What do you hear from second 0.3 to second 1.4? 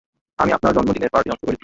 আমি আপনার জন্মদিনের পার্টি